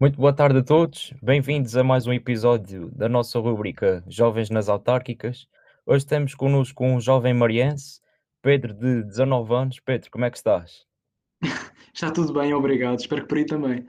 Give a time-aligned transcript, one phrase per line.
[0.00, 4.68] Muito boa tarde a todos, bem-vindos a mais um episódio da nossa rubrica Jovens nas
[4.68, 5.46] Autárquicas.
[5.86, 8.00] Hoje temos connosco um jovem mariense,
[8.42, 9.80] Pedro, de 19 anos.
[9.80, 10.84] Pedro, como é que estás?
[11.94, 12.98] Está tudo bem, obrigado.
[12.98, 13.86] Espero que por aí também.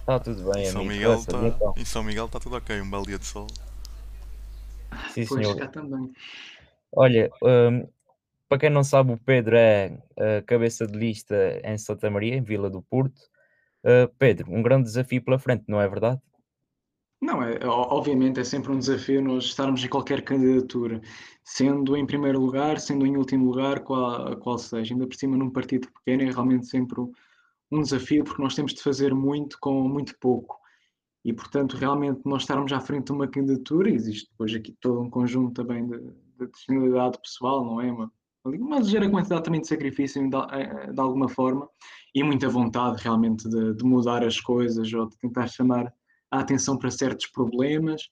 [0.00, 0.94] Está tudo bem, Em São amigo.
[0.94, 1.74] Miguel está então.
[1.76, 3.46] em São Miguel tá tudo ok, um belo dia de sol.
[5.10, 5.56] Sim, Pois, senhor.
[5.56, 6.12] cá também.
[6.92, 7.88] Olha, hum,
[8.48, 12.42] para quem não sabe, o Pedro é a cabeça de lista em Santa Maria, em
[12.42, 13.20] Vila do Porto.
[13.84, 16.18] Uh, Pedro, um grande desafio pela frente, não é verdade?
[17.20, 21.00] Não, é, é, obviamente é sempre um desafio nós estarmos em qualquer candidatura,
[21.42, 24.94] sendo em primeiro lugar, sendo em último lugar, qual, qual seja.
[24.94, 27.00] Ainda por cima, num partido pequeno, é realmente sempre
[27.70, 30.58] um desafio, porque nós temos de fazer muito com muito pouco.
[31.24, 35.10] E, portanto, realmente nós estarmos à frente de uma candidatura, existe depois aqui todo um
[35.10, 37.90] conjunto também de, de disponibilidade pessoal, não é?
[37.90, 38.12] Uma,
[38.44, 41.68] uma ligeira quantidade também de sacrifício de, eh, de alguma forma
[42.14, 45.92] e muita vontade realmente de, de, mudar as coisas ou de tentar chamar
[46.30, 48.02] a atenção para certos problemas,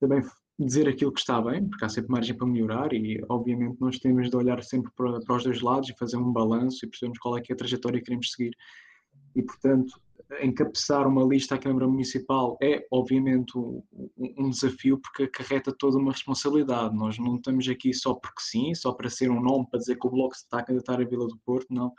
[0.00, 0.22] também
[0.58, 4.28] dizer aquilo que está bem, porque há sempre margem para melhorar e obviamente nós temos
[4.28, 7.38] de olhar sempre para, para os dois lados e fazer um balanço e percebermos qual
[7.38, 8.54] é, que é a trajetória que queremos seguir.
[9.34, 10.00] E, portanto,
[10.42, 13.82] encabeçar uma lista à Câmara Municipal é, obviamente, um,
[14.16, 16.96] um, desafio porque acarreta toda uma responsabilidade.
[16.96, 20.06] Nós não estamos aqui só porque sim, só para ser um nome, para dizer que
[20.06, 21.92] o Bloco está a candidatar a Vila do Porto, não.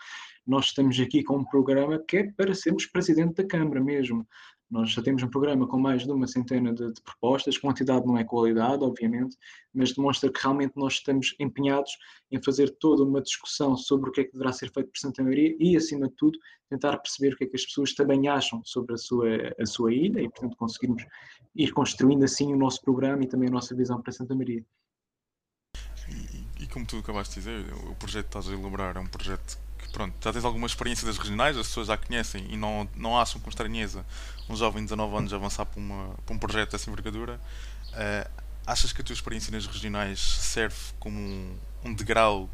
[0.46, 4.28] Nós estamos aqui com um programa que é para sermos Presidente da Câmara mesmo.
[4.72, 8.18] Nós já temos um programa com mais de uma centena de, de, propostas, quantidade não
[8.18, 9.36] é qualidade, obviamente,
[9.74, 11.92] mas demonstra que realmente nós estamos empenhados
[12.32, 15.22] em fazer toda uma discussão sobre o que é que deverá ser feito por Santa
[15.22, 18.62] Maria e, acima de tudo, tentar perceber o que é que as pessoas também acham
[18.64, 19.28] sobre a sua,
[19.60, 21.04] a sua ilha e, portanto, conseguirmos
[21.54, 24.64] ir construindo assim o nosso programa e também a nossa visão para Santa Maria.
[26.08, 29.08] E, e como tu acabaste de dizer, o projeto que estás a elaborar é um
[29.08, 29.58] projeto
[29.92, 33.40] pronto, já tens alguma experiência das regionais, as pessoas já conhecem e não, não acham
[33.40, 34.06] com estranheza
[34.50, 37.40] um jovem de 19 anos avançar para, uma, para um projeto dessa envergadura.
[37.90, 38.30] Uh,
[38.66, 42.50] achas que a tua experiência nas regionais serve como um, um degrau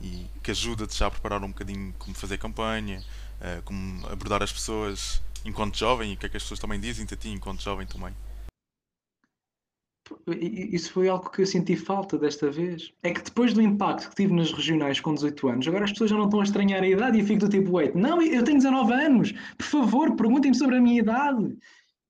[0.00, 3.04] e que ajuda-te já a preparar um bocadinho como fazer campanha,
[3.40, 6.80] uh, como abordar as pessoas enquanto jovem e o que é que as pessoas também
[6.80, 8.14] dizem a ti enquanto jovem também?
[10.26, 12.92] Isso foi algo que eu senti falta desta vez.
[13.02, 16.10] É que depois do impacto que tive nas regionais com 18 anos, agora as pessoas
[16.10, 18.42] já não estão a estranhar a idade e eu fico do tipo, wait, não, eu
[18.44, 21.56] tenho 19 anos, por favor, perguntem-me sobre a minha idade.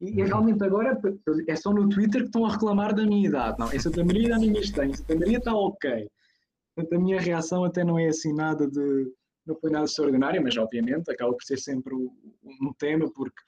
[0.00, 1.00] E, realmente agora
[1.48, 3.58] é só no Twitter que estão a reclamar da minha idade.
[3.58, 6.08] Não, em Santa Maria já ninguém está, em Santa Maria está ok.
[6.74, 9.12] Portanto, a minha reação até não é assim nada de.
[9.44, 13.40] Não foi nada extraordinário, mas obviamente acaba por ser sempre um tema, porque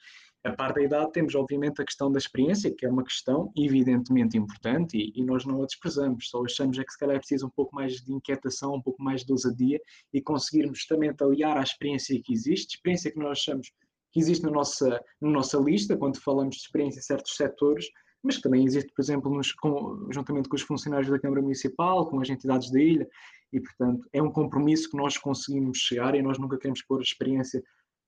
[0.43, 4.37] a par da idade, temos obviamente a questão da experiência, que é uma questão evidentemente
[4.37, 7.45] importante e, e, nós não a desprezamos, só achamos é que se calhar é preciso
[7.45, 9.79] um pouco mais de inquietação, um pouco mais de ousadia
[10.11, 13.71] e conseguirmos justamente aliar à experiência que existe, experiência que nós achamos
[14.11, 17.85] que existe na nossa, na nossa lista, quando falamos de experiência em certos setores,
[18.23, 22.09] mas que também existe, por exemplo, nos, com, juntamente com os funcionários da Câmara Municipal,
[22.09, 23.07] com as entidades da ilha,
[23.53, 27.03] e portanto é um compromisso que nós conseguimos chegar e nós nunca queremos pôr a
[27.03, 27.63] experiência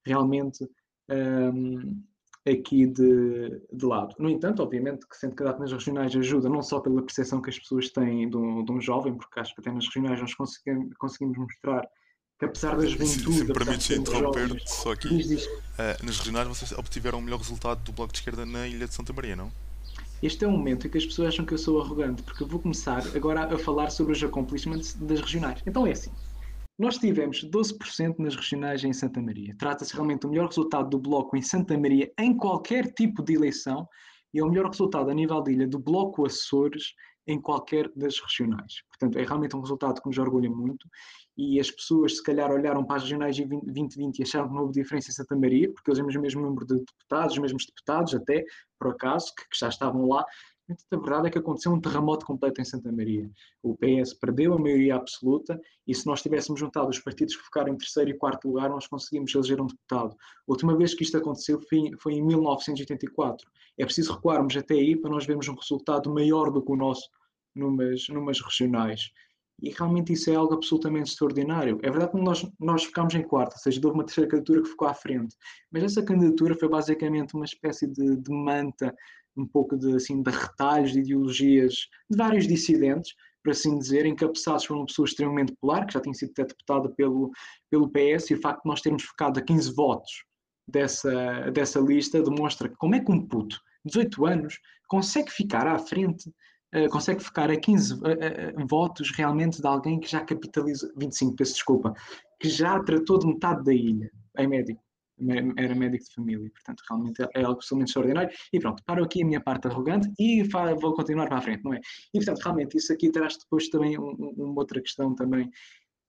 [0.06, 0.68] realmente.
[1.10, 2.04] Um,
[2.48, 4.16] aqui de, de lado.
[4.20, 7.58] No entanto, obviamente que sendo candidato nas regionais ajuda não só pela percepção que as
[7.58, 10.96] pessoas têm de um, de um jovem, porque acho que até nas regionais nós conseguimos,
[10.98, 11.88] conseguimos mostrar
[12.38, 13.34] que apesar da juventude...
[13.34, 15.46] Se, se permites interromper só aqui, diz.
[15.46, 18.94] Uh, nas regionais vocês obtiveram o melhor resultado do Bloco de Esquerda na Ilha de
[18.94, 19.52] Santa Maria, não?
[20.22, 22.48] Este é um momento em que as pessoas acham que eu sou arrogante, porque eu
[22.48, 25.62] vou começar agora a falar sobre os accomplishments das regionais.
[25.66, 26.12] Então é assim,
[26.84, 29.56] nós tivemos 12% nas regionais em Santa Maria.
[29.58, 33.88] Trata-se realmente do melhor resultado do Bloco em Santa Maria em qualquer tipo de eleição
[34.34, 36.94] e é o melhor resultado a nível de ilha do Bloco Açores
[37.26, 38.84] em qualquer das regionais.
[38.90, 40.86] Portanto, é realmente um resultado que nos orgulha muito
[41.38, 44.64] e as pessoas se calhar olharam para as regionais de 2020 e acharam que não
[44.64, 48.14] houve diferença em Santa Maria, porque eles o mesmo número de deputados, os mesmos deputados
[48.14, 48.44] até,
[48.78, 50.26] por acaso, que já estavam lá,
[50.92, 53.30] a verdade é que aconteceu um terremoto completo em Santa Maria.
[53.62, 57.74] O PS perdeu a maioria absoluta e se nós tivéssemos juntado os partidos que ficaram
[57.74, 60.16] em terceiro e quarto lugar, nós conseguimos eleger um deputado.
[60.16, 61.60] A última vez que isto aconteceu
[62.00, 63.50] foi, em 1984.
[63.78, 67.10] É preciso recuarmos até aí para nós vermos um resultado maior do que o nosso
[67.56, 69.12] numas, numas regionais.
[69.62, 71.80] E realmente isso é algo absolutamente extraordinário.
[71.84, 74.70] É verdade que nós, nós ficámos em quarto, ou seja, houve uma terceira candidatura que
[74.70, 75.36] ficou à frente.
[75.72, 78.94] Mas essa candidatura foi basicamente uma espécie de, de manta
[79.36, 81.74] um pouco de, assim, de retalhos de ideologias
[82.10, 83.14] de vários dissidentes,
[83.44, 86.90] por assim dizer, encabeçados por uma pessoa extremamente popular, que já tinha sido até deputada
[86.90, 87.32] pelo,
[87.70, 90.24] pelo PS, e o facto de nós termos ficado a 15 votos
[90.68, 96.30] dessa, dessa lista demonstra como é que um puto, 18 anos, consegue ficar à frente,
[96.76, 101.36] uh, consegue ficar a 15 uh, uh, votos realmente de alguém que já capitaliza, 25,
[101.36, 101.94] peço desculpa,
[102.40, 104.82] que já tratou de metade da ilha, em médico.
[105.58, 108.36] Era médico de família, portanto, realmente é, algo absolutamente extraordinário.
[108.52, 111.74] E pronto, paro aqui a minha parte arrogante e vou continuar para a frente, não
[111.74, 111.80] é?
[112.14, 115.50] E portanto, realmente, isso aqui traz depois também um, uma outra questão também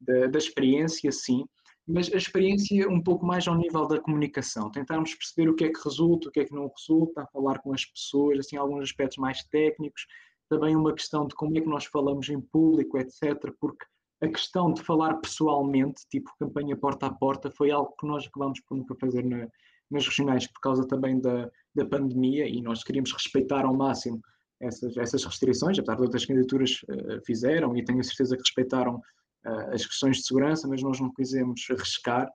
[0.01, 1.45] da, da experiência, sim,
[1.87, 5.73] mas a experiência um pouco mais ao nível da comunicação, tentarmos perceber o que é
[5.73, 9.19] que resulta, o que é que não resulta, falar com as pessoas, assim, alguns aspectos
[9.19, 10.07] mais técnicos,
[10.49, 13.85] também uma questão de como é que nós falamos em público, etc., porque
[14.25, 18.61] a questão de falar pessoalmente, tipo campanha porta a porta, foi algo que nós acabámos
[18.61, 19.47] por nunca fazer na,
[19.91, 24.21] nas regionais por causa também da, da pandemia e nós queríamos respeitar ao máximo
[24.61, 28.97] essas, essas restrições, apesar de outras candidaturas uh, fizeram e tenho a certeza que respeitaram
[28.97, 32.31] uh, as questões de segurança, mas nós não quisemos arriscar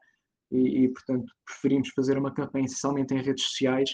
[0.52, 3.92] e, e, portanto, preferimos fazer uma campanha essencialmente em redes sociais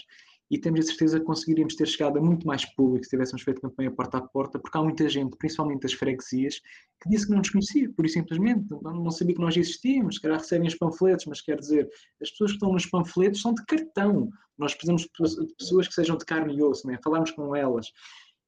[0.50, 3.60] e temos a certeza que conseguiríamos ter chegado a muito mais público se tivéssemos feito
[3.60, 6.60] campanha porta a porta, porque há muita gente, principalmente das freguesias,
[7.02, 10.20] que disse que não nos conhecia, por e simplesmente, não sabia que nós existíamos, se
[10.20, 11.88] calhar recebem os panfletos, mas quer dizer,
[12.22, 16.16] as pessoas que estão nos panfletos são de cartão, nós precisamos de pessoas que sejam
[16.16, 16.98] de carne e osso, né?
[17.02, 17.90] falarmos com elas.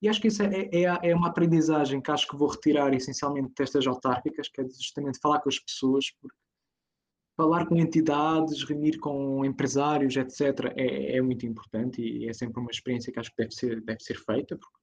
[0.01, 3.53] E acho que isso é, é, é, uma aprendizagem que acho que vou retirar essencialmente
[3.59, 6.37] destas autárquicas, que é justamente falar com as pessoas, porque
[7.39, 12.69] falar com entidades, reunir com empresários, etc., é, é, muito importante e é sempre uma
[12.69, 14.77] experiência que acho que deve ser, deve ser feita, porque,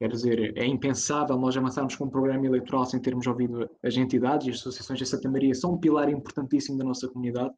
[0.00, 4.46] quer dizer, é impensável nós avançarmos com um programa eleitoral sem termos ouvido as entidades
[4.46, 7.52] e as associações de Santa Maria são um pilar importantíssimo da nossa comunidade,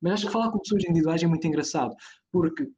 [0.00, 1.92] mas acho que falar com pessoas individuais é muito engraçado,
[2.30, 2.68] porque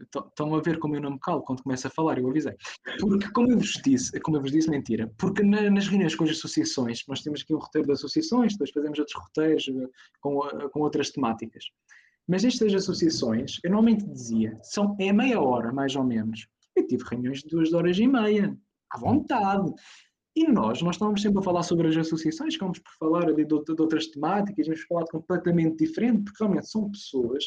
[0.00, 2.54] Estão a ver como eu não me calo quando começo a falar, eu avisei.
[2.98, 6.24] Porque, como eu vos disse, como eu vos disse, mentira, porque na, nas reuniões com
[6.24, 9.88] as associações, nós temos aqui um roteiro de associações, depois fazemos outros roteiros eh,
[10.20, 11.64] com, eh, com outras temáticas.
[12.26, 16.46] Mas nestas associações, eu normalmente dizia, são, é meia hora, mais ou menos.
[16.76, 18.56] Eu tive reuniões de duas horas e meia,
[18.90, 19.72] à vontade.
[20.36, 23.64] E nós, nós estávamos sempre a falar sobre as associações, ficámos por falar de, de,
[23.64, 27.44] de outras temáticas, vamos falar completamente diferente, porque realmente são pessoas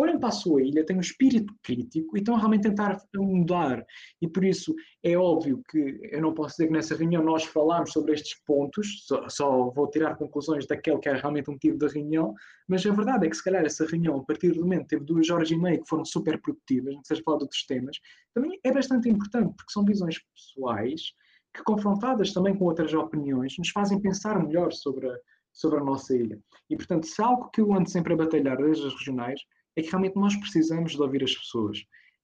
[0.00, 3.84] olham para a sua ilha, têm um espírito crítico e estão realmente a tentar mudar.
[4.20, 7.92] E por isso é óbvio que eu não posso dizer que nessa reunião nós falámos
[7.92, 11.88] sobre estes pontos, só, só vou tirar conclusões daquele que é realmente um motivo da
[11.88, 12.34] reunião,
[12.68, 15.28] mas a verdade é que se calhar essa reunião, a partir do momento teve duas
[15.30, 17.96] horas e meia que foram super produtivas, não seja falar de outros temas,
[18.34, 21.12] também é bastante importante, porque são visões pessoais
[21.54, 25.16] que confrontadas também com outras opiniões nos fazem pensar melhor sobre a,
[25.52, 26.38] sobre a nossa ilha.
[26.68, 29.40] E, portanto, se algo que eu ando sempre a batalhar desde as regionais
[29.76, 31.78] é que realmente nós precisamos de ouvir as pessoas.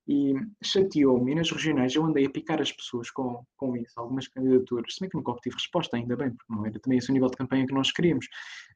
[0.09, 0.35] E
[0.65, 4.95] chateou-me, e nas regionais eu andei a picar as pessoas com, com isso, algumas candidaturas,
[4.95, 7.29] se bem que nunca obtive resposta, ainda bem, porque não era também esse o nível
[7.29, 8.27] de campanha que nós queríamos.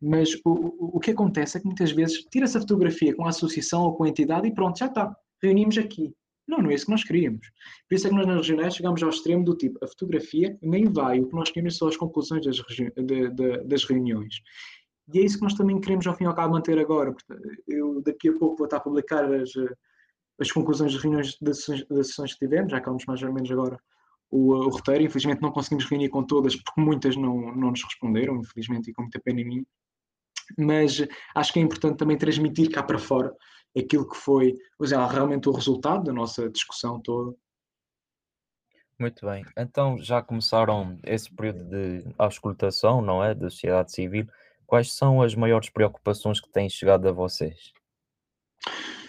[0.01, 3.83] Mas o, o, que acontece é que muitas vezes tira-se a fotografia com a associação
[3.83, 6.15] ou com a entidade e pronto, já está, reunimos aqui.
[6.47, 7.51] Não, não é isso que nós queríamos.
[7.89, 10.85] Por isso é que nós nas regionais chegamos ao extremo do tipo, a fotografia nem
[10.85, 14.37] vai, o que nós queremos são as conclusões das, de, de, das reuniões.
[15.13, 17.15] E é isso que nós também queremos, ao fim e ao cabo, manter agora.
[17.67, 19.51] Eu daqui a pouco vou estar a publicar as,
[20.41, 21.65] as conclusões das reuniões das
[22.09, 23.79] sessões que tivemos, já acabamos mais ou menos agora
[24.31, 25.05] o, o, roteiro.
[25.05, 29.03] Infelizmente não conseguimos reunir com todas, porque muitas não, não nos responderam, infelizmente, e com
[29.03, 29.67] muita pena em mim.
[30.59, 31.05] Mas
[31.35, 33.35] acho que é importante também transmitir cá para fora
[33.77, 37.35] aquilo que foi seja, realmente o resultado da nossa discussão toda.
[38.99, 39.45] Muito bem.
[39.59, 43.35] Então já começaram esse período de auscultação, não é?
[43.35, 44.27] Da sociedade civil.
[44.67, 47.73] Quais são as maiores preocupações que têm chegado a vocês?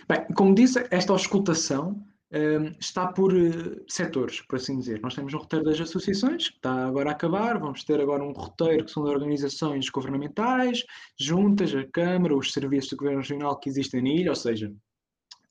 [0.07, 5.01] Bem, como disse, esta auscultação um, está por uh, setores, por assim dizer.
[5.01, 8.33] Nós temos um roteiro das associações, que está agora a acabar, vamos ter agora um
[8.33, 10.83] roteiro que são de organizações governamentais,
[11.19, 14.73] juntas, a Câmara, os serviços do Governo Regional que existem na ilha, ou seja,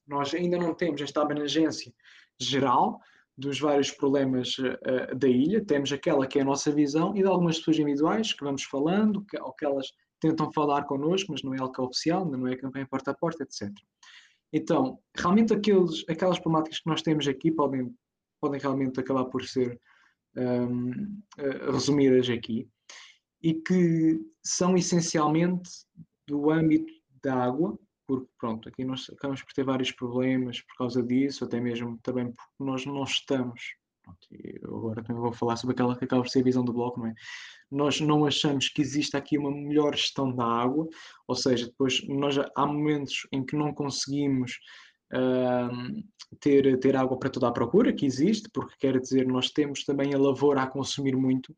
[0.06, 1.92] nós ainda não temos esta abrangência
[2.38, 3.00] geral,
[3.36, 7.28] dos vários problemas uh, da ilha, temos aquela que é a nossa visão e de
[7.28, 11.54] algumas pessoas individuais que vamos falando, que, ou que elas tentam falar connosco, mas não
[11.54, 13.70] é algo oficial, não é campanha porta a porta, etc.
[14.52, 17.94] Então, realmente aqueles, aquelas problemáticas que nós temos aqui podem,
[18.40, 19.78] podem realmente acabar por ser
[20.36, 22.68] um, eh, resumidas aqui
[23.42, 25.70] e que são essencialmente
[26.26, 31.02] do âmbito da água, porque pronto, aqui nós acabamos por ter vários problemas por causa
[31.02, 33.74] disso, até mesmo também porque nós não estamos.
[34.02, 36.72] Pronto, eu agora também vou falar sobre aquela que acaba por ser a visão do
[36.72, 37.14] bloco, não é?
[37.70, 40.88] Nós não achamos que exista aqui uma melhor gestão da água,
[41.26, 44.52] ou seja, depois nós há momentos em que não conseguimos
[45.12, 46.04] uh,
[46.38, 50.14] ter, ter água para toda a procura, que existe, porque quer dizer, nós temos também
[50.14, 51.52] a lavoura a consumir muito,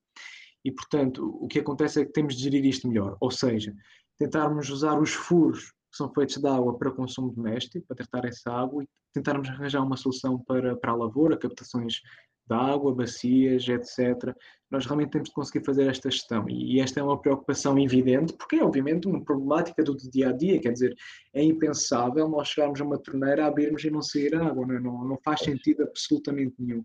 [0.64, 3.74] e portanto o que acontece é que temos de gerir isto melhor, ou seja,
[4.18, 8.50] tentarmos usar os furos que são feitos de água para consumo doméstico, para tratar essa
[8.50, 12.00] água e tentarmos arranjar uma solução para, para a lavoura, captações
[12.48, 14.34] de água, bacias, etc.
[14.70, 18.56] Nós realmente temos de conseguir fazer esta gestão e esta é uma preocupação evidente, porque
[18.56, 20.96] é obviamente uma problemática do dia a dia, quer dizer,
[21.34, 24.80] é impensável nós chegarmos a uma torneira, abrirmos e não sair água, não, é?
[24.80, 26.82] não, não faz sentido absolutamente nenhum.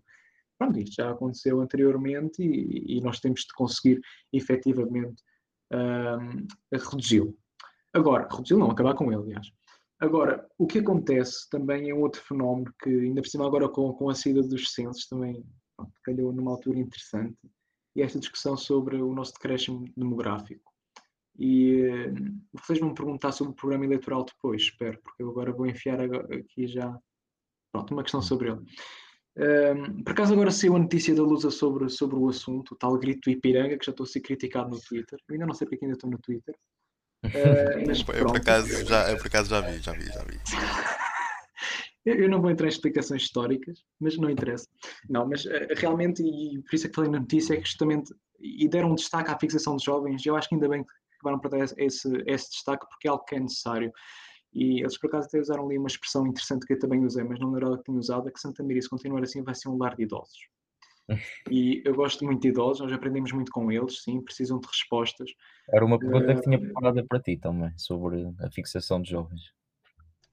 [0.58, 4.00] Pronto, isto já aconteceu anteriormente e, e nós temos de conseguir
[4.32, 5.22] efetivamente
[5.72, 7.36] um, reduzi-lo.
[7.94, 9.50] Agora, reduzi-lo não, acabar com ele, aliás.
[10.00, 13.92] Agora, o que acontece também é um outro fenómeno que, ainda por cima, agora com,
[13.92, 15.44] com a saída dos censos, também
[15.76, 17.38] pronto, calhou numa altura interessante,
[17.96, 20.72] e esta discussão sobre o nosso decréscimo demográfico.
[21.38, 22.14] E uh,
[22.52, 26.00] vocês vão me perguntar sobre o programa eleitoral depois, espero, porque eu agora vou enfiar
[26.00, 26.98] aqui já
[27.72, 28.60] pronto, uma questão sobre ele.
[29.36, 32.96] Um, por acaso agora saiu a notícia da Lusa sobre, sobre o assunto, o tal
[32.98, 35.18] grito Ipiranga, que já estou a ser criticado no Twitter.
[35.28, 36.54] Eu ainda não sei porque ainda estou no Twitter.
[37.24, 40.38] Uh, mas eu, por acaso, já, eu por acaso já vi, já vi, já vi.
[42.04, 44.68] eu, não vou entrar em explicações históricas, mas não interessa.
[45.08, 48.12] Não, mas uh, realmente, e por isso é que falei na notícia, é que justamente,
[48.40, 51.40] e deram um destaque à fixação de jovens, eu acho que ainda bem que acabaram
[51.40, 53.90] para dar esse, esse destaque, porque é algo que é necessário.
[54.52, 57.40] E eles por acaso até usaram ali uma expressão interessante que eu também usei, mas
[57.40, 59.68] não era ela que tinha usado, é que Santa Maria, se continuar assim, vai ser
[59.68, 60.38] um lar de idosos.
[61.50, 65.30] E eu gosto muito de idosos, nós aprendemos muito com eles, sim, precisam de respostas.
[65.68, 69.52] Era uma pergunta uh, que tinha preparada para ti também, sobre a fixação de jovens.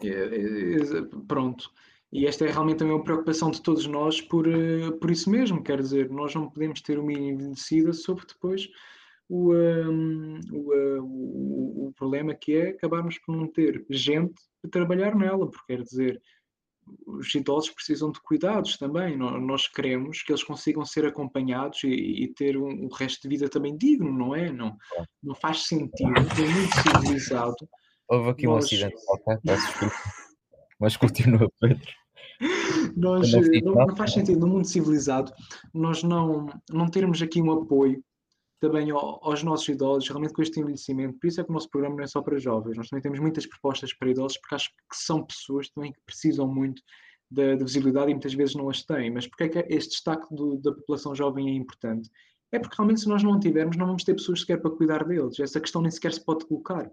[0.01, 1.69] É, é, é, pronto.
[2.11, 5.63] E esta é realmente também uma preocupação de todos nós por, uh, por isso mesmo,
[5.63, 8.67] quer dizer, nós não podemos ter uma envelhecida sobre depois
[9.31, 14.33] o, um, o, o, o, problema que é acabarmos por não ter gente
[14.65, 16.21] a trabalhar nela, porque quer dizer,
[17.05, 19.17] os idosos precisam de cuidados também.
[19.17, 23.49] Nós queremos que eles consigam ser acompanhados e, e ter um, um, resto de vida
[23.49, 24.51] também digno, não é?
[24.51, 24.75] Não,
[25.21, 27.55] não faz sentido, é muito civilizado.
[28.07, 28.55] Houve aqui nós...
[28.55, 29.39] um acidente qualquer,
[30.79, 31.91] mas continua, Pedro.
[32.95, 35.31] Nós, não, não, faz sentido no mundo civilizado
[35.71, 38.03] nós não, não termos aqui um apoio
[38.61, 41.17] também aos nossos idosos, realmente com este envelhecimento.
[41.19, 43.19] Por isso é que o nosso programa não é só para jovens, nós também temos
[43.19, 46.79] muitas propostas para idosos, porque acho que são pessoas também que precisam muito
[47.29, 49.09] da, da visibilidade e muitas vezes não as têm.
[49.09, 52.07] Mas porque é que este destaque do, da população jovem é importante?
[52.51, 55.39] É porque realmente se nós não tivermos, não vamos ter pessoas sequer para cuidar deles.
[55.39, 56.87] Essa questão nem sequer se pode colocar.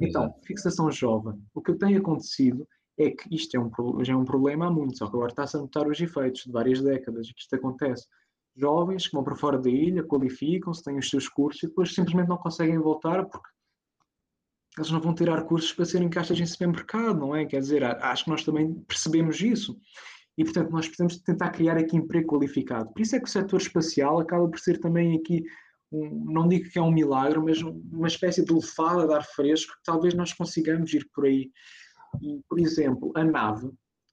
[0.00, 1.34] Então, fixação jovem.
[1.52, 2.64] O que tem acontecido
[2.96, 3.70] é que isto é um,
[4.04, 6.52] já é um problema há muito, só que agora está-se a notar os efeitos de
[6.52, 8.06] várias décadas que isto acontece
[8.56, 12.28] jovens que vão para fora da ilha, qualificam-se, têm os seus cursos e depois simplesmente
[12.28, 13.48] não conseguem voltar porque
[14.76, 17.44] eles não vão tirar cursos para serem caixas em supermercado, não é?
[17.44, 19.76] Quer dizer, acho que nós também percebemos isso.
[20.36, 22.92] E, portanto, nós precisamos tentar criar aqui emprego qualificado.
[22.92, 25.42] Por isso é que o setor espacial acaba por ser também aqui,
[25.90, 29.72] um, não digo que é um milagre, mas uma espécie de lefada de ar fresco
[29.72, 31.50] que talvez nós consigamos ir por aí.
[32.22, 33.68] E, por exemplo, a nave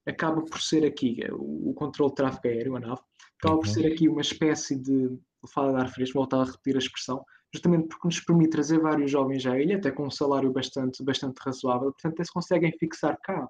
[0.08, 3.02] acaba por ser aqui, o, controle de tráfego aéreo, a nave,
[3.38, 5.18] acaba por ser aqui uma espécie de
[5.54, 7.24] fala de ar fresco, voltar a repetir a expressão,
[7.54, 11.38] justamente porque nos permite trazer vários jovens à ilha, até com um salário bastante, bastante
[11.40, 13.48] razoável, portanto, eles conseguem fixar cá.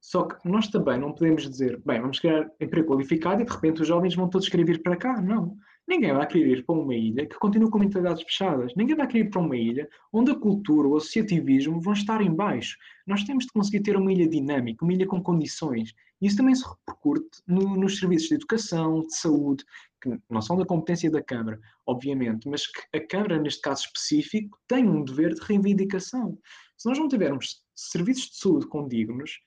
[0.00, 3.82] Só que nós também não podemos dizer, bem, vamos criar emprego qualificado e de repente
[3.82, 5.22] os jovens vão todos querer vir para cá.
[5.22, 5.56] Não.
[5.86, 8.72] Ninguém vai querer ir para uma ilha que continua com mentalidades fechadas.
[8.76, 12.34] Ninguém vai querer ir para uma ilha onde a cultura, o associativismo vão estar em
[12.34, 12.76] baixo.
[13.06, 15.94] Nós temos de conseguir ter uma ilha dinâmica, uma ilha com condições.
[16.22, 19.64] Isso também se repercute no, nos serviços de educação, de saúde,
[20.00, 24.56] que não são da competência da Câmara, obviamente, mas que a Câmara, neste caso específico,
[24.68, 26.38] tem um dever de reivindicação.
[26.78, 29.40] Se nós não tivermos serviços de saúde condignos,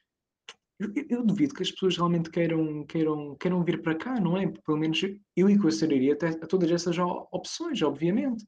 [0.78, 4.46] eu, eu, duvido que as pessoas realmente queiram, queiram, queiram vir para cá, não é?
[4.46, 5.02] Pelo menos
[5.36, 6.98] eu equacionaria até a todas essas
[7.32, 8.46] opções, obviamente.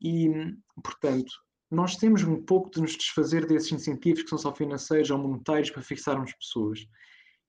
[0.00, 0.30] E,
[0.82, 1.30] portanto,
[1.70, 5.70] nós temos um pouco de nos desfazer desses incentivos que são só financeiros ou monetários
[5.70, 6.80] para fixarmos pessoas.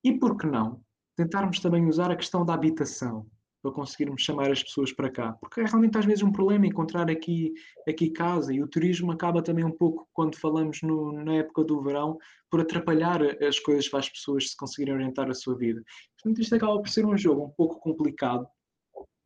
[0.04, 0.82] E por que não
[1.16, 3.28] tentarmos também usar a questão da habitação?
[3.62, 5.34] para conseguirmos chamar as pessoas para cá.
[5.34, 7.54] Porque é realmente às vezes um problema encontrar aqui,
[7.88, 11.82] aqui casa e o turismo acaba também um pouco, quando falamos no, na época do
[11.82, 12.18] verão,
[12.50, 15.82] por atrapalhar as coisas para as pessoas se conseguirem orientar a sua vida.
[16.18, 18.48] Portanto, isto acaba por ser um jogo um pouco complicado,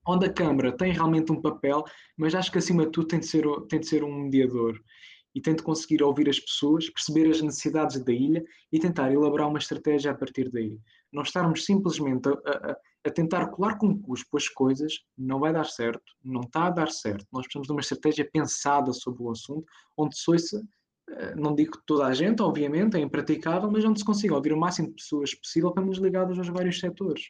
[0.08, 1.84] onde a Câmara tem realmente um papel,
[2.18, 4.80] mas acho que acima de tudo tem de ser, tem de ser um mediador
[5.36, 9.60] e de conseguir ouvir as pessoas, perceber as necessidades da ilha e tentar elaborar uma
[9.60, 10.80] estratégia a partir daí.
[11.12, 15.66] Não estarmos simplesmente a, a, a tentar colar com cuspo as coisas não vai dar
[15.66, 17.28] certo, não está a dar certo.
[17.34, 19.66] Nós precisamos de uma estratégia pensada sobre o assunto,
[19.98, 20.64] onde se ouça,
[21.10, 24.58] eh, não digo toda a gente, obviamente, é impraticável, mas onde se consiga ouvir o
[24.58, 27.26] máximo de pessoas possível, pelo menos ligadas aos vários setores.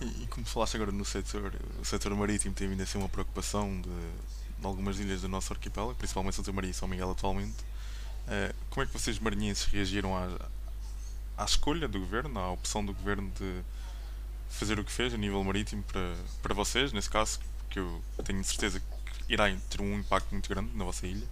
[0.00, 3.80] E, como falaste agora no setor, o setor marítimo tem vindo a ser uma preocupação
[3.80, 3.90] de,
[4.58, 7.56] de algumas ilhas do nosso arquipélago, principalmente Santa Maria e São Miguel atualmente.
[8.26, 10.28] Uh, como é que vocês marinhenses reagiram à,
[11.36, 13.62] à escolha do governo, à opção do governo de
[14.48, 18.42] fazer o que fez a nível marítimo para, para vocês, nesse caso, que eu tenho
[18.44, 21.26] certeza que irá ter um impacto muito grande na vossa ilha.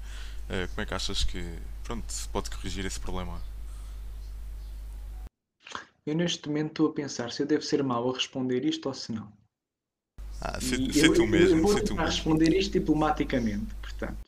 [0.48, 3.40] Uh, como é que achas que pronto, se pode corrigir esse problema?
[6.06, 8.94] Eu neste momento estou a pensar se eu devo ser mau a responder isto ou
[8.94, 9.30] se não.
[10.40, 11.58] Ah, se, se tu mesmo.
[11.58, 14.18] Eu vou tentar responder isto diplomaticamente, portanto.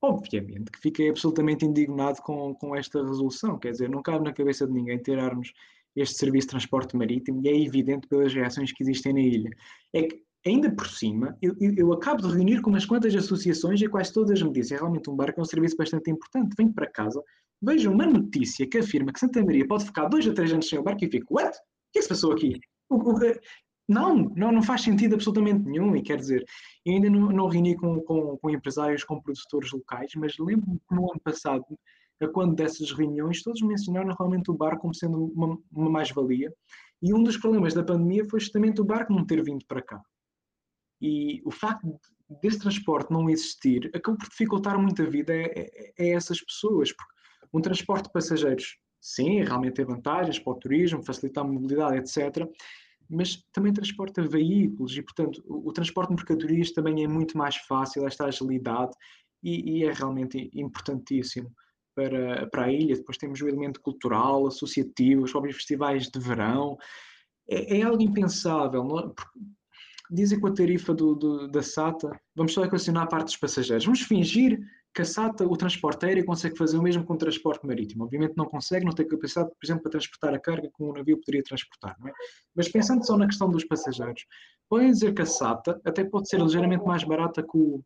[0.00, 4.66] Obviamente que fiquei absolutamente indignado com, com esta resolução, quer dizer, não cabe na cabeça
[4.66, 5.52] de ninguém tirarmos
[5.96, 9.50] este serviço de transporte marítimo e é evidente pelas reações que existem na ilha.
[9.92, 13.88] É que, ainda por cima, eu, eu acabo de reunir com umas quantas associações e
[13.88, 16.54] quase todas me dizem realmente um barco é um serviço bastante importante.
[16.56, 17.20] Venho para casa,
[17.60, 20.78] vejo uma notícia que afirma que Santa Maria pode ficar dois a três anos sem
[20.78, 21.50] o barco e fico, what?
[21.50, 21.60] O
[21.92, 22.60] que é que se passou aqui?
[23.88, 25.96] Não, não, não faz sentido absolutamente nenhum.
[25.96, 26.44] E quer dizer,
[26.84, 30.94] eu ainda não, não reuni com, com, com, empresários, com produtores locais, mas lembro-me que
[30.94, 31.64] no ano passado,
[32.20, 36.52] a quando dessas reuniões, todos mencionaram realmente o barco como sendo uma, uma mais-valia.
[37.00, 40.02] E um dos problemas da pandemia foi justamente o barco não ter vindo para cá.
[41.00, 41.98] E o facto
[42.42, 46.92] desse transporte não existir acabou por dificultar muito a vida a, a, a essas pessoas,
[46.92, 47.14] porque
[47.54, 52.46] um transporte de passageiros, sim, realmente tem vantagens para o turismo, facilitar a mobilidade, etc
[53.08, 57.56] mas também transporta veículos e, portanto, o, o transporte de mercadorias também é muito mais
[57.56, 58.92] fácil, esta agilidade,
[59.42, 61.50] e, e, é realmente importantíssimo
[61.94, 62.96] para, para a ilha.
[62.96, 66.76] Depois temos o elemento cultural, associativo, os próprios festivais de verão.
[67.48, 68.84] É, é algo impensável.
[68.84, 68.98] Não?
[68.98, 69.12] É?
[70.10, 73.84] Dizem com a tarifa do, do, da SATA, vamos só equacionar a parte dos passageiros.
[73.84, 74.58] Vamos fingir
[74.98, 78.02] que a SATA, o transporte aéreo, consegue fazer o mesmo com o transporte marítimo.
[78.02, 81.18] Obviamente não consegue, não tem capacidade, por exemplo, para transportar a carga como um navio
[81.18, 81.96] poderia transportar.
[82.04, 82.10] É?
[82.52, 84.26] Mas pensando só na questão dos passageiros,
[84.68, 87.80] podem dizer que a SATA até pode ser ligeiramente mais barata que, o,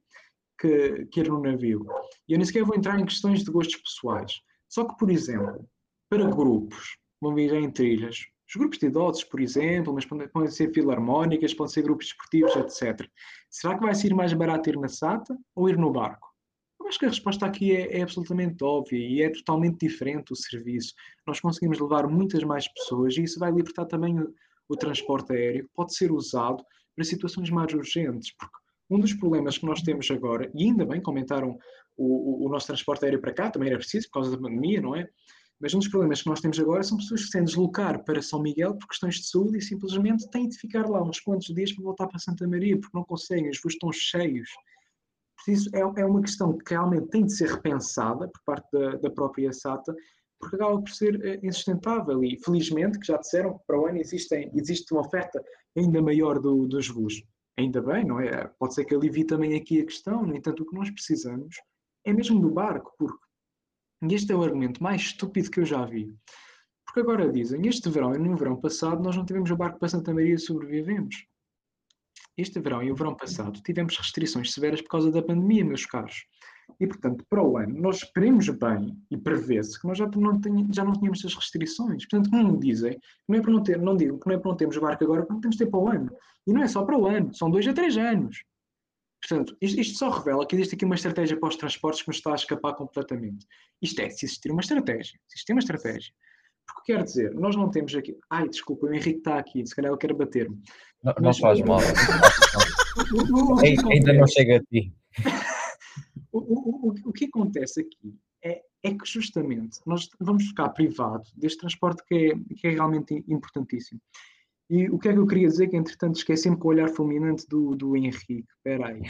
[0.59, 1.87] que, que ir no navio.
[2.27, 4.33] E eu nem sequer vou entrar em questões de gostos pessoais.
[4.71, 5.69] Só que, por exemplo,
[6.09, 10.73] para grupos, vão viajar em trilhas, os grupos de idosos, por exemplo, mas podem ser
[10.73, 13.07] filarmónicas, podem ser grupos desportivos, etc.
[13.51, 16.32] Será que vai ser mais barato ir na SATA ou ir no barco?
[16.93, 20.93] Acho que a resposta aqui é, é, absolutamente óbvia e é totalmente diferente o serviço.
[21.27, 24.31] Nós conseguimos levar muitas mais pessoas e isso vai libertar também o,
[24.69, 26.63] o transporte aéreo, que pode ser usado
[26.95, 28.55] para situações mais urgentes, porque
[28.91, 31.59] um dos problemas que nós temos agora, e ainda bem comentaram
[31.97, 34.83] o, o, o nosso transporte aéreo para cá, também era preciso por causa da pandemia,
[34.83, 35.09] não é?
[35.59, 38.05] Mas um dos problemas que nós temos agora são pessoas que se têm de deslocar
[38.05, 41.55] para São Miguel por questões de saúde e simplesmente têm de ficar lá uns quantos
[41.55, 44.51] dias para voltar para Santa Maria, porque não conseguem, os voos estão cheios
[45.49, 49.11] isso é, é uma questão que realmente tem de ser repensada por parte da, da
[49.11, 49.95] própria SATA,
[50.39, 54.51] porque acaba por ser eh, insustentável e felizmente, que já disseram, para o ano existem,
[54.55, 55.43] existe uma oferta
[55.77, 57.23] ainda maior do, dos voos.
[57.59, 58.47] Ainda bem, não é?
[58.59, 61.57] Pode ser que alivie também aqui a questão, no entanto o que nós precisamos
[62.05, 63.19] é mesmo do barco, porque
[64.11, 66.13] este é o argumento mais estúpido que eu já vi.
[66.85, 69.89] Porque agora dizem, este verão e no verão passado nós não tivemos o barco para
[69.89, 71.27] Santa Maria e sobrevivemos.
[72.37, 76.25] Este verão e o verão passado tivemos restrições severas por causa da pandemia, meus caros.
[76.81, 80.67] E, portanto, para o ano, nós esperemos bem e prevê-se que nós já não, tenha,
[80.73, 82.07] já não tínhamos essas restrições.
[82.07, 84.57] Portanto, como dizem, não é para não ter, não digo que não é para não
[84.57, 86.17] termos barco agora, porque não temos tempo para o ano.
[86.47, 88.43] E não é só para o ano, são dois a três anos.
[89.21, 92.17] Portanto, isto, isto só revela que existe aqui uma estratégia para os transportes que nos
[92.17, 93.47] está a escapar completamente.
[93.81, 96.13] Isto é, se existir uma estratégia, se existir uma estratégia
[96.75, 98.19] porque quer dizer, nós não temos aqui.
[98.31, 100.61] Ai, desculpa, o Henrique está aqui, se calhar ele quer bater-me.
[101.03, 101.81] Não, não faz mal.
[103.91, 104.93] Ainda não chega a ti.
[106.33, 111.25] o, o, o, o que acontece aqui é, é que justamente nós vamos ficar privado
[111.37, 114.01] deste transporte que é, que é realmente importantíssimo.
[114.71, 115.69] E o que é que eu queria dizer?
[115.69, 118.45] Que entretanto esqueci-me com o olhar fulminante do, do Henrique.
[118.57, 119.03] Espera aí.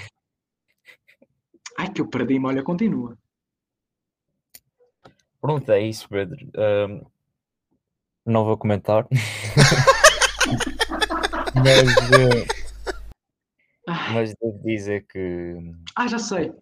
[1.79, 3.17] Ai, que eu perdi-me, olha, continua.
[5.41, 6.51] Pronto, é isso, Pedro.
[6.57, 7.07] Um,
[8.25, 9.07] não vou comentar.
[11.55, 12.47] mas, uh,
[14.13, 15.57] mas devo dizer que.
[15.97, 16.53] Ah, já sei.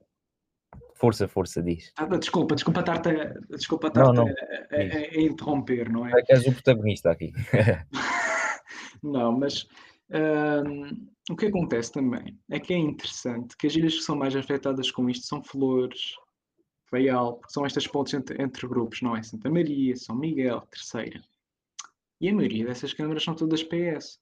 [0.94, 1.92] Força, força, diz.
[1.96, 4.14] Ah, desculpa, desculpa estar-te a, desculpa estar a, a,
[4.76, 6.12] a, interromper, não é?
[6.12, 7.32] É que és o protagonista aqui.
[9.02, 9.66] não, mas
[10.10, 14.36] um, o que acontece também é que é interessante que as ilhas que são mais
[14.36, 16.16] afetadas com isto são Flores,
[16.90, 19.22] Feial, porque são estas pontes entre, entre grupos, não é?
[19.22, 21.22] Santa Maria, São Miguel, Terceira.
[22.20, 24.20] E a maioria dessas câmaras são todas PS.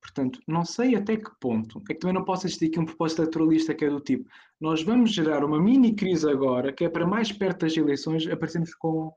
[0.00, 1.82] Portanto, não sei até que ponto.
[1.90, 4.28] É que também não posso existir aqui um propósito eleitoralista que é do tipo:
[4.60, 8.74] nós vamos gerar uma mini crise agora, que é para mais perto das eleições aparecermos
[8.74, 9.12] com,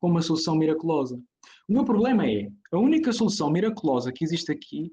[0.00, 1.16] com uma solução miraculosa.
[1.68, 4.92] O meu problema é: a única solução miraculosa que existe aqui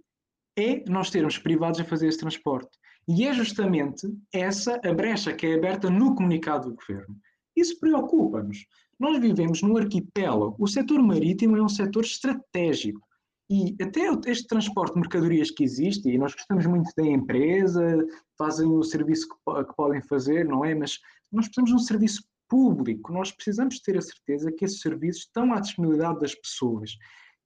[0.58, 2.78] é nós termos privados a fazer esse transporte.
[3.08, 7.18] E é justamente essa a brecha que é aberta no comunicado do governo.
[7.56, 8.66] Isso preocupa-nos.
[9.02, 10.56] Nós vivemos num arquipélago.
[10.60, 13.02] O setor marítimo é um setor estratégico.
[13.50, 18.06] E até este transporte de mercadorias que existe, e nós gostamos muito da empresa,
[18.38, 20.76] fazem o serviço que, podem fazer, não é?
[20.76, 21.00] Mas
[21.32, 25.52] nós precisamos de um serviço público, nós precisamos ter a certeza que esses serviços estão
[25.52, 26.92] à disponibilidade das pessoas.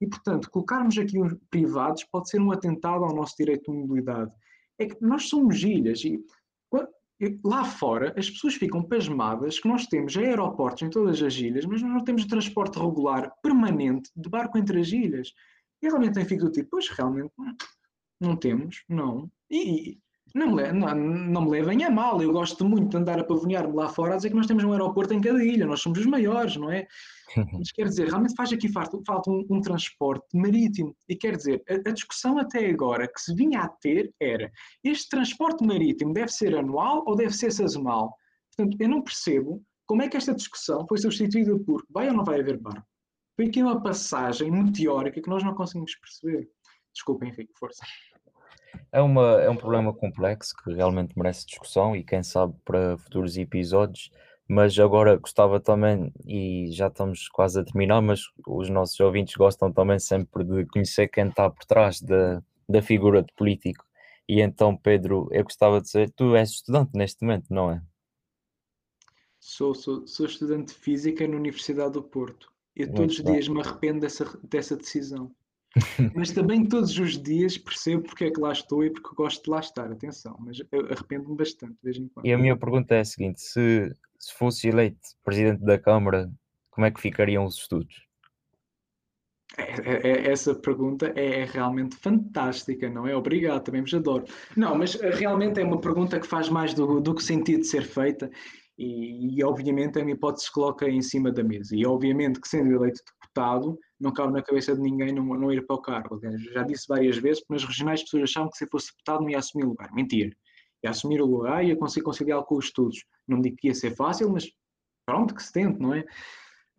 [0.01, 4.29] E, portanto, colocarmos aqui os privados pode ser um atentado ao nosso direito de mobilidade.
[4.77, 6.19] É que nós somos ilhas e
[7.43, 11.81] lá fora as pessoas ficam pasmadas que nós temos aeroportos em todas as ilhas, mas
[11.81, 15.33] nós não temos transporte regular permanente de barco entre as ilhas.
[15.81, 17.31] E realmente eu fico do tipo, pois realmente
[18.19, 19.31] não temos, não.
[19.49, 19.99] E,
[20.35, 23.73] não me, não, não me levem a mal, eu gosto muito de andar a pavonear-me
[23.73, 26.05] lá fora a dizer que nós temos um aeroporto em cada ilha, nós somos os
[26.05, 26.85] maiores, não é?
[27.53, 30.93] Mas quer dizer, realmente faz aqui falta, falta um, um, transporte marítimo.
[31.07, 34.51] E quer dizer, a, a, discussão até agora que se vinha a ter era:
[34.83, 38.13] este transporte marítimo deve ser anual ou deve ser sazonal?
[38.55, 42.25] Portanto, eu não percebo como é que esta discussão foi substituída por vai ou não
[42.25, 42.85] vai haver barco.
[43.37, 46.49] Foi aqui uma passagem meteórica que nós não conseguimos perceber.
[46.93, 47.85] Desculpem, Henrique, força.
[48.95, 53.35] É, uma, é um problema complexo que realmente merece discussão e quem sabe para futuros
[53.35, 54.09] episódios.
[54.47, 59.69] Mas agora gostava também, e já estamos quase a terminar, mas os nossos ouvintes gostam
[59.69, 63.83] também sempre de conhecer quem está por trás da, da figura de político.
[64.29, 67.81] E então, Pedro, eu gostava de dizer, tu és estudante neste momento, não é?
[69.41, 72.49] Sou, sou, sou estudante de Física na Universidade do Porto.
[72.73, 75.35] Eu Muito todos os dias me arrependo dessa, dessa decisão.
[76.15, 79.49] Mas também todos os dias percebo porque é que lá estou e porque gosto de
[79.49, 80.61] lá estar, atenção, mas
[80.91, 82.25] arrependo-me bastante de vez em quando.
[82.25, 86.31] E a minha pergunta é a seguinte: se, se fosse eleito presidente da Câmara,
[86.69, 88.05] como é que ficariam os estudos?
[89.57, 93.15] É, é, é, essa pergunta é, é realmente fantástica, não é?
[93.15, 94.25] Obrigado, também vos adoro.
[94.55, 97.83] Não, mas realmente é uma pergunta que faz mais do, do que sentido de ser
[97.83, 98.29] feita
[98.77, 101.75] e, e, obviamente a minha hipótese se coloca em cima da mesa.
[101.75, 105.65] E obviamente que sendo eleito deputado, não cabe na cabeça de ninguém não, não ir
[105.65, 106.19] para o cargo.
[106.53, 109.29] Já disse várias vezes que nas regionais as pessoas achavam que se fosse deputado não
[109.29, 109.91] ia assumir o lugar.
[109.93, 110.35] Mentira.
[110.83, 113.03] Ia assumir o lugar e ia conseguir conciliar com os estudos.
[113.27, 114.45] Não digo que ia ser fácil, mas
[115.05, 116.05] pronto, que se tente, não é?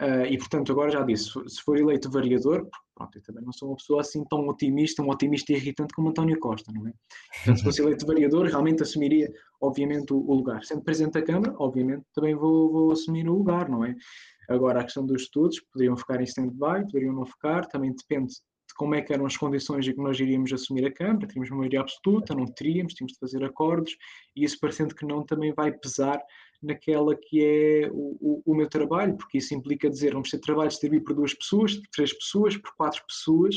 [0.00, 3.70] Uh, e portanto, agora já disse, se for eleito vereador, pronto, eu também não sou
[3.70, 6.92] uma pessoa assim tão otimista, um otimista irritante como António Costa, não é?
[7.36, 10.64] Portanto, se fosse eleito vereador, realmente assumiria, obviamente, o, lugar.
[10.64, 13.94] Sendo Presidente da Câmara, obviamente, também vou, vou assumir o lugar, não é?
[14.48, 18.74] Agora, a questão dos estudos, poderiam ficar em stand-by, poderiam não ficar, também depende de
[18.76, 21.80] como é que eram as condições em que nós iríamos assumir a Câmara, teríamos maioria
[21.80, 23.96] absoluta, não teríamos, tínhamos de fazer acordos,
[24.34, 26.20] e isso parecendo que não também vai pesar
[26.62, 30.68] naquela que é o, o, o meu trabalho, porque isso implica dizer, vamos ter trabalho
[30.68, 33.56] distribuído por duas pessoas, por três pessoas, por quatro pessoas,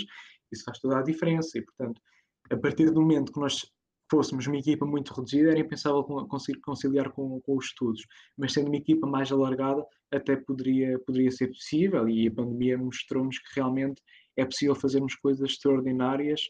[0.52, 2.02] isso faz toda a diferença, e portanto,
[2.50, 3.66] a partir do momento que nós
[4.10, 8.02] fôssemos uma equipa muito reduzida, era impensável conseguir conciliar com, com os estudos.
[8.38, 13.38] Mas sendo uma equipa mais alargada, até poderia, poderia ser possível, e a pandemia mostrou-nos
[13.38, 14.02] que realmente
[14.36, 16.42] é possível fazermos coisas extraordinárias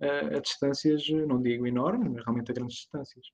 [0.00, 3.26] uh, a distâncias, não digo enormes, mas realmente a grandes distâncias.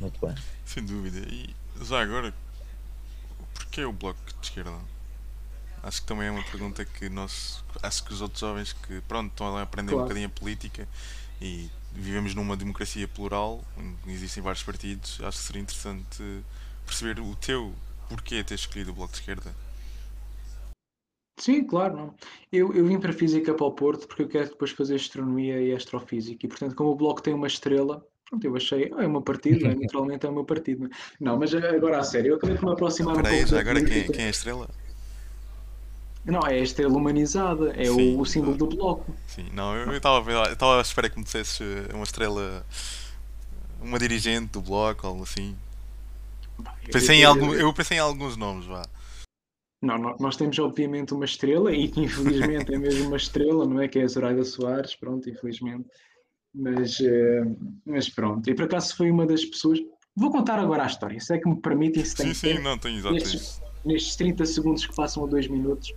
[0.00, 0.34] Muito bem.
[0.64, 1.18] Sem dúvida.
[1.28, 1.54] E
[1.84, 2.34] já agora,
[3.54, 4.70] porquê o Bloco de Esquerda?
[5.82, 9.30] Acho que também é uma pergunta que nós, acho que os outros jovens que, pronto,
[9.30, 10.04] estão a aprender claro.
[10.04, 10.88] um bocadinho a política
[11.40, 13.64] e vivemos numa democracia plural,
[14.06, 16.42] existem vários partidos, acho que seria interessante
[16.84, 17.74] perceber o teu
[18.08, 19.54] porquê ter escolhido o Bloco de Esquerda.
[21.38, 22.14] Sim, claro, não.
[22.50, 25.60] Eu, eu vim para a Física para o Porto porque eu quero depois fazer Astronomia
[25.60, 29.20] e Astrofísica e, portanto, como o Bloco tem uma estrela, pronto, eu achei, ah, é
[29.20, 30.88] partido, é, naturalmente é o meu partido.
[31.20, 33.46] Não, mas agora a sério, eu acabei de me aproximar um pouco.
[33.46, 34.70] já agora quem, quem é a estrela?
[36.26, 39.14] Não, é a estrela humanizada, é Sim, o, o, símbolo do bloco.
[39.28, 41.62] Sim, não, eu estava a esperar que me dissesse
[41.94, 42.66] uma estrela,
[43.80, 45.56] uma dirigente do bloco, algo assim.
[46.90, 48.82] Pensei em algum, eu pensei em alguns nomes, vá.
[49.80, 53.86] Não, nós temos obviamente uma estrela e que infelizmente é mesmo uma estrela, não é?
[53.86, 55.86] Que é a Zoraida Soares, pronto, infelizmente.
[56.52, 59.78] Mas, uh, mas pronto, e por acaso foi uma das pessoas.
[60.16, 62.04] Vou contar agora a história, se é que me permitem.
[62.04, 65.92] Se sim, sim, não, tenho exato nestes, nestes 30 segundos que passam a 2 minutos.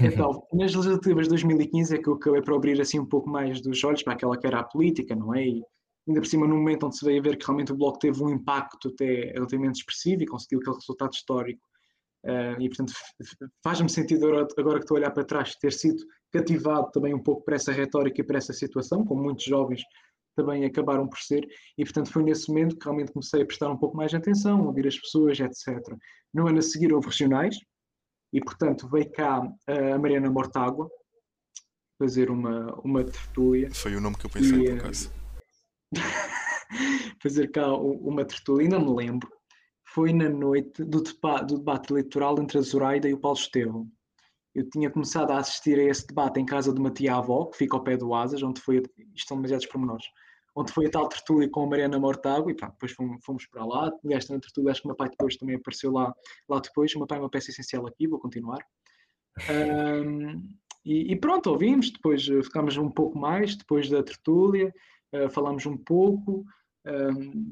[0.00, 3.60] Então, nas legislativas de 2015 é que eu acabei por abrir assim um pouco mais
[3.60, 5.46] dos olhos para aquela que era a política, não é?
[5.46, 5.62] E
[6.06, 8.22] ainda por cima, num momento onde se veio a ver que realmente o Bloco teve
[8.22, 11.60] um impacto até relativamente expressivo e conseguiu aquele resultado histórico.
[12.24, 12.92] Uh, e, portanto,
[13.62, 17.22] faz-me sentido agora, agora, que estou a olhar para trás ter sido cativado também um
[17.22, 19.82] pouco por essa retórica e por essa situação, como muitos jovens
[20.42, 21.46] também acabaram por ser,
[21.76, 24.66] e portanto foi nesse momento que realmente comecei a prestar um pouco mais de atenção,
[24.66, 25.78] ouvir as pessoas, etc.
[26.32, 27.56] No ano a seguir houve regionais,
[28.32, 30.88] e portanto veio cá a Mariana Mortágua
[31.98, 33.70] fazer uma, uma tertúlia.
[33.74, 35.12] Foi o nome que eu pensei, e, por acaso.
[37.22, 39.28] fazer cá uma tertúlia, ainda me lembro,
[39.92, 43.90] foi na noite do, do debate eleitoral entre a Zoraida e o Paulo Estevam.
[44.54, 47.76] eu tinha começado a assistir a esse debate em casa de uma tia-avó, que fica
[47.76, 48.82] ao pé do Asas, onde foi,
[49.14, 50.06] isto são demasiados pormenores,
[50.58, 53.64] onde foi a tal tertúlia com a Mariana Mortágua, e pá, depois fomos, fomos para
[53.64, 56.12] lá, esta na tertúlia, acho que o meu pai depois também apareceu lá,
[56.48, 58.58] lá depois, o meu pai é uma peça essencial aqui, vou continuar.
[59.48, 60.48] Um,
[60.84, 64.74] e, e, pronto, ouvimos, depois uh, ficámos um pouco mais, depois da tertúlia,
[65.14, 66.44] uh, falámos um pouco,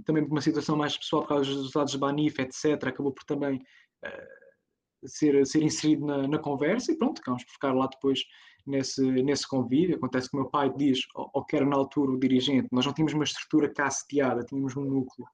[0.06, 3.22] também por uma situação mais pessoal, por causa dos resultados da Banif, etc., acabou por
[3.24, 8.20] também uh, ser, ser inserido na, na, conversa, e pronto, acabamos por ficar lá depois
[8.66, 9.96] nesse, nesse convívio.
[9.96, 12.86] Acontece que o meu pai diz, ou, ou que era na altura o dirigente, nós
[12.86, 15.26] não tínhamos uma estrutura casteada, tínhamos um núcleo.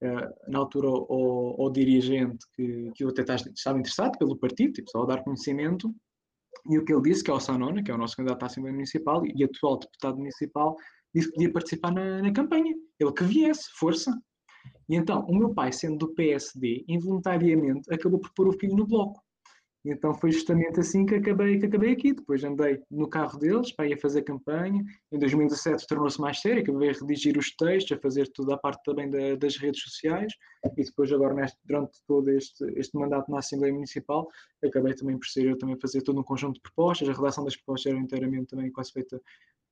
[0.00, 4.90] Uh, na altura, o, o, dirigente que, que eu até estava interessado pelo partido, tipo,
[4.90, 5.92] só a dar conhecimento,
[6.68, 8.46] e o que ele disse, que é o Sanona, que é o nosso candidato à
[8.46, 10.76] Assembleia Municipal e atual deputado municipal,
[11.14, 12.74] disse que podia participar na, na campanha.
[12.98, 14.16] Ele que viesse, força.
[14.88, 18.86] E então, o meu pai, sendo do PSD, involuntariamente acabou por pôr o filho no
[18.86, 19.20] bloco.
[19.90, 22.12] Então foi justamente assim que acabei, que acabei aqui.
[22.12, 24.84] Depois andei no carro deles para ir a fazer campanha.
[25.10, 28.82] Em 2017 tornou-se mais sério, acabei a redigir os textos, a fazer toda a parte
[28.84, 30.32] também da, das redes sociais.
[30.76, 34.28] E depois, agora, neste, durante todo este, este mandato na Assembleia Municipal,
[34.62, 37.08] acabei também por ser eu também fazer todo um conjunto de propostas.
[37.08, 39.20] A redação das propostas era inteiramente também quase feita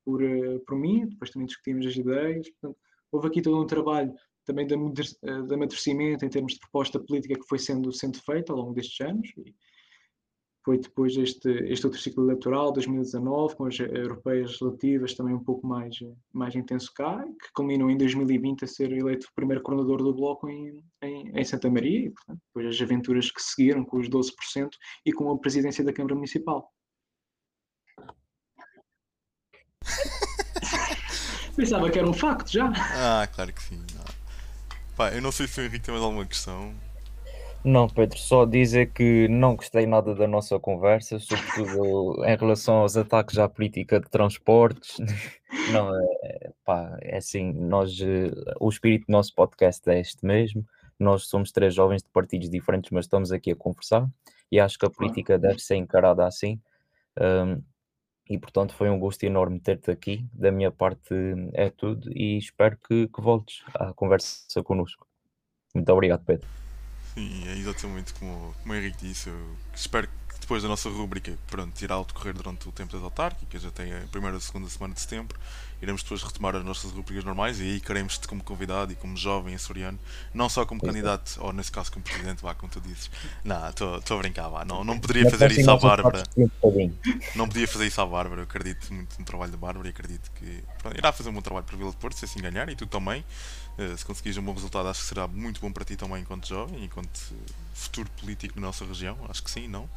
[0.05, 1.07] por, uh, por mim.
[1.07, 2.49] Depois também discutimos as ideias.
[2.53, 2.79] Portanto,
[3.13, 4.15] houve aqui todo um trabalho
[4.47, 8.59] também de, de amadurecimento em termos de proposta política que foi sendo, sendo feita ao
[8.59, 9.29] longo destes anos.
[9.37, 9.55] E,
[10.67, 15.65] foi depois este, este outro ciclo eleitoral, 2019, com as europeias relativas também um pouco
[15.65, 15.95] mais,
[16.33, 20.49] mais intenso cá, que culminou em 2020 a ser eleito o primeiro coordenador do Bloco
[20.51, 24.71] em, em, em Santa Maria, e portanto, depois as aventuras que seguiram com os 12%
[25.07, 26.69] e com a presidência da Câmara Municipal.
[31.55, 32.73] Pensava que era um facto já.
[32.75, 33.81] Ah, claro que sim.
[34.97, 36.75] Pá, eu não sei se o Henrique tem mais alguma questão.
[37.67, 42.97] Não, Pedro, só dizer que não gostei nada da nossa conversa, sobretudo em relação aos
[42.97, 44.99] ataques à política de transportes.
[45.73, 50.65] Não, é, pá, é assim, nós, eh, o espírito do nosso podcast é este mesmo.
[50.97, 54.09] Nós somos três jovens de partidos diferentes, mas estamos aqui a conversar
[54.51, 56.61] e acho que a política deve ser encarada assim.
[57.21, 57.61] Um,
[58.31, 60.25] e portanto foi um gosto enorme ter-te aqui.
[60.33, 61.13] Da minha parte
[61.53, 65.05] é tudo e espero que, que voltes à conversa connosco.
[65.75, 66.66] Muito obrigado, Pedro.
[67.17, 69.31] Sim, é exatamente como, como o Henrique disse.
[69.31, 73.65] Eu espero que depois da nossa rúbrica, pronto, irá decorrer durante o tempo das autárquicas,
[73.65, 75.37] até a primeira ou segunda semana de setembro,
[75.81, 79.55] iremos depois retomar as nossas rubricas normais e aí queremos-te como convidado e como jovem
[79.55, 79.99] açoriano,
[80.33, 83.11] não só como candidato, ou nesse caso como presidente, vá, como tu dizes.
[83.43, 84.65] Não, estou a brincar, vá.
[84.65, 86.23] Não, não poderia fazer isso à Bárbara.
[87.35, 88.43] Não podia fazer isso à Bárbara.
[88.43, 91.43] Eu acredito muito no trabalho da Bárbara e acredito que pronto, irá fazer um bom
[91.43, 93.25] trabalho para Vila de Porto, se assim ganhar, e tu também.
[93.79, 96.49] Eh, se conseguires um bom resultado, acho que será muito bom para ti também, enquanto
[96.49, 97.35] jovem, enquanto
[97.75, 99.17] futuro político na nossa região.
[99.29, 99.89] Acho que sim, não?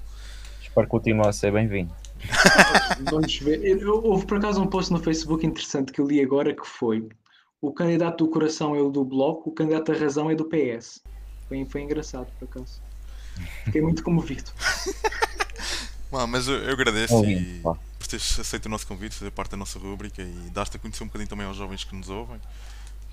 [0.61, 1.93] Espero continuar a ser bem-vindo.
[3.09, 3.85] Vamos ver.
[3.87, 7.07] Houve por acaso um post no Facebook interessante que eu li agora que foi
[7.61, 11.01] o candidato do coração é o do Bloco, o candidato da razão é do PS.
[11.47, 12.81] Foi, foi engraçado, por acaso.
[13.63, 14.51] Fiquei muito comovido.
[16.27, 19.79] mas eu, eu agradeço e, por teres aceito o nosso convite, fazer parte da nossa
[19.79, 22.39] rúbrica e dar-te a conhecer um bocadinho também aos jovens que nos ouvem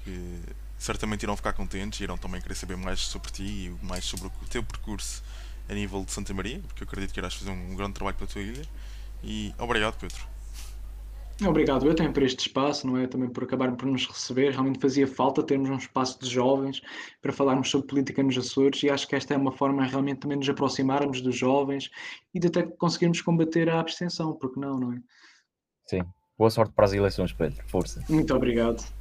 [0.06, 0.40] que
[0.78, 4.28] certamente irão ficar contentes e irão também querer saber mais sobre ti e mais sobre
[4.28, 5.22] o teu percurso
[5.68, 8.24] a nível de Santa Maria, porque eu acredito que irás fazer um grande trabalho para
[8.24, 8.62] a tua ilha.
[9.24, 10.36] E obrigado, Pedro.
[11.44, 13.06] Obrigado eu também por este espaço, não é?
[13.06, 14.52] Também por acabarem por nos receber.
[14.52, 16.80] Realmente fazia falta termos um espaço de jovens
[17.20, 20.38] para falarmos sobre política nos Açores e acho que esta é uma forma realmente também
[20.38, 21.90] de nos aproximarmos dos jovens
[22.32, 24.98] e de até conseguirmos combater a abstenção, porque não, não é?
[25.86, 26.00] Sim.
[26.38, 27.62] Boa sorte para as eleições, Pedro.
[27.66, 28.02] Força.
[28.08, 28.95] Muito obrigado.